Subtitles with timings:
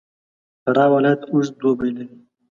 [0.63, 2.17] فراه ولایت اوږد دوبی لري.